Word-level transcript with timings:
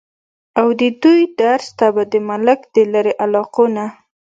اود 0.59 0.81
دوي 1.03 1.23
درس 1.41 1.67
ته 1.79 1.87
به 1.95 2.03
د 2.11 2.15
ملک 2.29 2.59
د 2.75 2.75
لرې 2.93 3.13
علاقو 3.23 3.65
نه 3.75 3.85